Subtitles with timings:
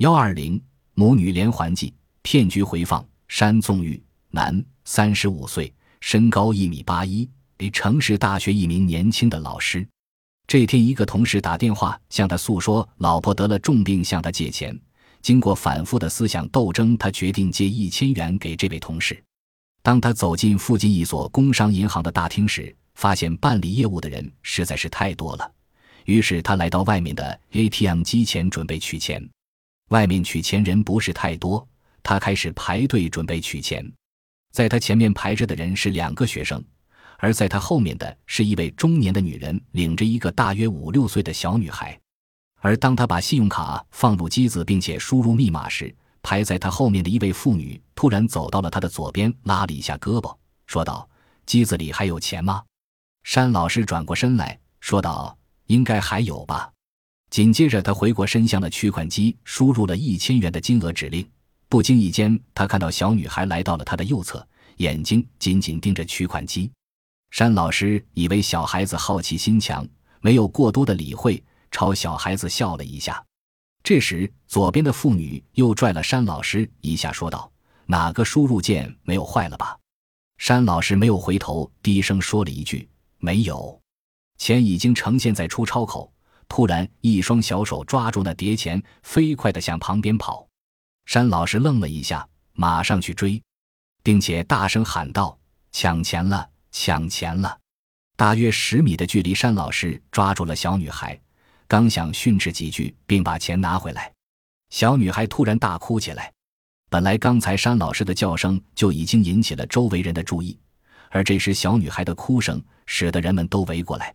[0.00, 0.58] 幺二零
[0.94, 1.92] 母女连环计
[2.22, 3.06] 骗局回放。
[3.28, 9.86] 山宗玉，男，三十五岁，身高一米八一，为城市大学一名年轻的老师。
[10.46, 14.74] 这天，一个同事打电话向他诉说，老婆得了重病，向他借钱。
[15.20, 19.22] 经过反复的思想斗争，他决定借一千元给这位同事。
[19.82, 25.52] 当他走进附近一所工商银行的大厅时，发现办理业务的人实在是太多了，
[26.06, 29.22] 于是他来到外面的 ATM 机前准备取钱。
[29.90, 31.64] 外面取钱人不是太多，
[32.02, 33.88] 他开始排队准备取钱。
[34.50, 36.60] 在他前面排着的人是两个学生。
[37.22, 42.00] 而在他后面的是一位中年的女人，领着一个大约五六岁的小女孩。
[42.62, 50.34] 而当他把信用卡放入机子并且输入密码时，排在他后面的一位妇女突然走到了他的左边，拉了一下胳膊，
[50.66, 51.06] 说道
[51.44, 52.62] ：“机子里还有钱吗？”
[53.22, 55.36] 山老师转过身来说道
[55.68, 56.72] ：“应该还有吧。”
[57.30, 61.24] 紧接着，他回过身向了取款机，输入了一千元的金额指令。
[61.68, 64.44] 不经意间，他看到小女孩来到了他的右侧，
[64.78, 66.68] 眼睛紧紧盯着取款机。
[67.30, 69.86] 山老师以为小孩子好奇心强，
[70.20, 73.24] 没有过多的理会，朝小孩子笑了一下。
[73.84, 77.50] 这时，左边的妇女又拽了山老师一下，说道
[77.86, 79.78] ：“哪个输入键没有坏了吧？”
[80.38, 83.80] 山老师没有回头，低声说了一句：“没有。”
[84.36, 86.12] 钱已经呈现在出钞口，
[86.50, 90.46] 突然一双小手抓住那叠钱，飞快地向旁边跑。
[91.06, 93.40] 山老师愣了一下，马上去追，
[94.02, 95.38] 并且大声喊道
[95.70, 97.58] ：“抢钱了！”抢钱了！
[98.16, 101.18] 大约十米的距离，山老师抓住了小女孩，
[101.68, 104.12] 刚想训斥几句，并把钱拿回来，
[104.70, 106.32] 小女孩突然大哭起来。
[106.88, 110.58] 本来刚才山老师的叫声就已经引起了周围人的注意，
[111.10, 114.12] 而这时小女孩的哭声使得人们都围过来。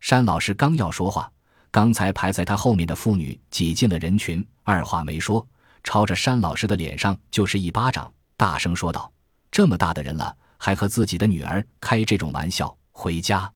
[0.00, 1.30] 山老师刚要说话，
[1.78, 5.46] 刚才排在他后面的妇女挤进了人群，二话没说，
[5.84, 9.12] 朝着山老师的脸上就是一巴掌，大声说道
[9.48, 13.48] ：“这么大的人了！”还和自己的女儿开这种玩笑，回家。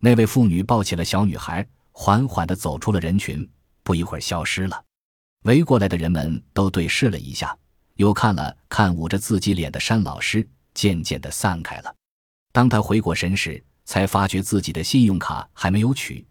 [0.00, 3.46] 那位妇女抱起了小女孩，缓缓地走出了人群，
[3.82, 4.82] 不一会儿消失了。
[5.42, 7.54] 围过来的人们都对视了一下，
[7.96, 11.94] 又看了看捂着自己脸的山老师，渐渐地散开了。
[12.50, 16.26] 当他回过神时，才发觉自己的信用卡还没有取。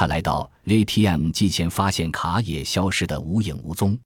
[0.00, 3.98] 他来到 ATM 机前，发现卡也消失得无影无踪。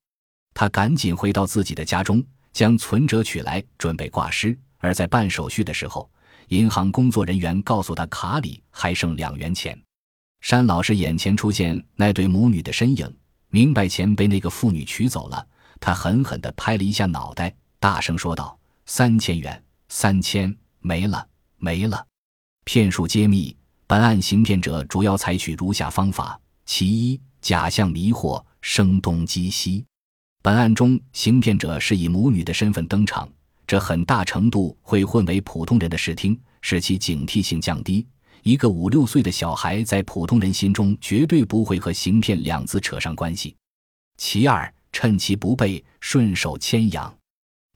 [0.53, 2.21] 他赶紧回到自己的家中，
[2.53, 4.59] 将存折取来，准备挂失。
[4.79, 6.11] 而在办手续的时候，
[6.49, 9.81] 银行工作人员告诉他卡里还剩两元钱。
[10.41, 13.17] 山老师眼前出现那对母女的身影，
[13.51, 15.47] 明白钱被那个妇女取走了。
[15.79, 21.25] 他狠狠地拍了一下脑袋，大声说道：“三千元，三千没了，
[21.59, 22.05] 没了！”
[22.67, 23.57] 骗术揭秘：
[23.87, 29.85] 本案行骗者主要采取如下方法：其一，假象迷惑，声东击西。
[30.43, 33.29] 本案中，行骗者是以母女的身份登场。
[33.67, 38.07] 这很大程度会混为普通人的视听，使其警惕性降低。
[38.43, 43.55] 一个五六岁的小孩在普通人心中绝对不会和行骗两字扯上关系。
[44.17, 47.15] 其二，趁其不备，顺手牵羊。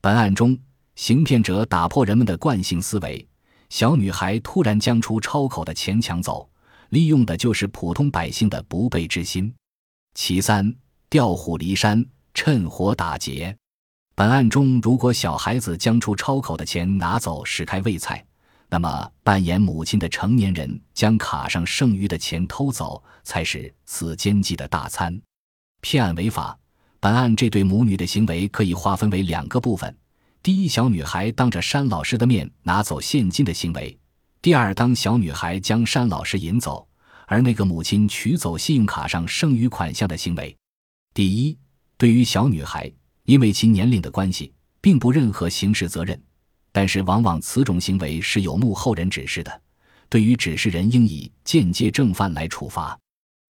[0.01, 0.57] 本案中，
[0.95, 3.27] 行骗者打破人们的惯性思维，
[3.69, 6.49] 小女孩突然将出钞口的钱抢走，
[6.89, 9.53] 利用的就是普通百姓的不备之心。
[10.15, 10.75] 其三，
[11.09, 12.03] 调虎离山，
[12.33, 13.55] 趁火打劫。
[14.15, 18.25] 本案中，如果小孩子将出钞口的钱拿走使开胃菜，
[18.69, 25.19] 那么扮演母亲的成年人将卡上剩余的钱偷走，才是此奸计的大餐。
[25.81, 26.57] 骗案违法。
[27.01, 29.95] 本案这对母女的行为可以划分为两个部分：
[30.41, 33.97] 第一，小女孩当着山老师的面拿走现金的行为；
[34.41, 36.87] 第二，当小女孩将山老师引走，
[37.27, 40.55] 而那个母亲取走信用卡上剩余款项的行为。
[41.13, 41.57] 第一，
[41.97, 42.91] 对于小女孩。
[43.25, 44.51] 因为其年龄的关系，
[44.81, 46.19] 并不任何刑事责任，
[46.71, 49.61] 但是往往此种行为是有幕后人指示的，
[50.09, 52.97] 对于指示人应以间接正犯来处罚。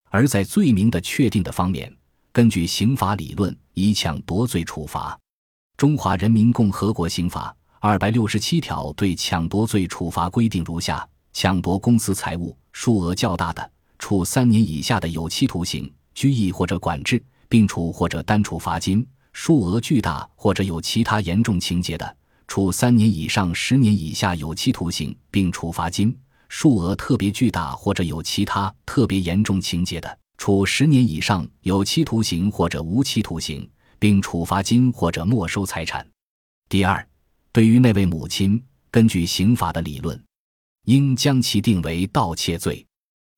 [0.10, 1.96] 而在罪名的确定的方面，
[2.34, 5.18] 根据刑法理论，以抢夺罪处罚。
[5.80, 19.08] 中华人民共和国刑法二百六十七条对抢夺罪处罚规定如下：抢夺公私财物，数额较大的，处三年以下的有期徒刑、拘役或者管制，并处或者单处罚金。
[19.32, 26.12] 数额巨大或者有其他严重情节的，处三年以上十年以下有期徒刑，并处罚金；
[26.50, 33.66] 数额特别巨大或者有其他特别严重情节的，处十年以上有期徒刑或者无期徒刑，
[34.00, 36.06] 并处罚金或者没收财产。
[36.70, 37.06] 第二，
[37.52, 40.20] 对于那位母亲，根据刑法的理论，
[40.86, 42.86] 应将其定为盗窃罪。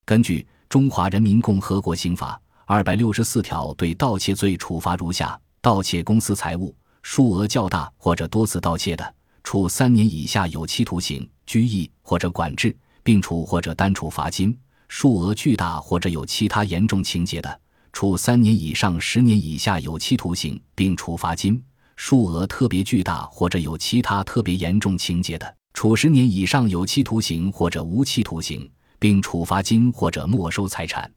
[0.06, 5.40] 根据《中华人民共和国刑法》二百六十四条，对盗窃罪处罚如下。
[5.64, 14.52] 盗窃公司财物，数额较大或者多次盗窃的，处三年以下有期徒刑、拘役或者管制，并处或者单处罚金；
[14.88, 17.62] 数额巨大或者有其他严重情节的，
[17.94, 21.62] 处三年以上十年以下有期徒刑，并处罚金；
[21.96, 31.12] 数额特别巨大或者有其他特别严重情节的，处十年以上有期徒刑或者无期徒刑，并处罚金或者没收财产。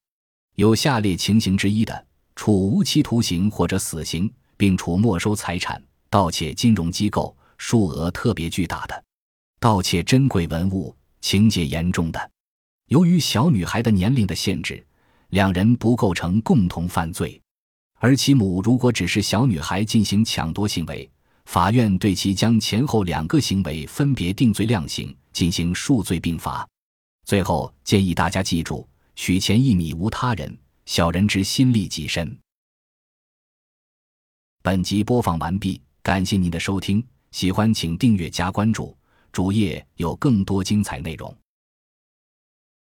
[0.57, 2.07] 有下列情形之一的，
[2.37, 8.95] 处无期徒刑或者死刑，并处没收财产：盗窃金融机构，数额特别巨大的；
[9.61, 12.31] 盗窃珍贵文物，情节严重的。
[12.89, 14.85] 由于小女孩的年龄的限制，
[15.35, 17.41] 两人不构成共同犯罪。
[17.99, 21.11] 而其母如果只是小女孩进行抢夺行为，
[21.47, 26.65] 法院对其将前后两个行为分别定罪量刑，进行数罪并罚。
[27.25, 28.89] 最后建议大家记住。
[29.17, 32.37] 取钱一米无他人，小人之心利己身。
[34.63, 38.97] 本集播放完毕，感谢您的收听，喜欢请订阅加关注，
[39.31, 41.33] 主页有更多精彩内容。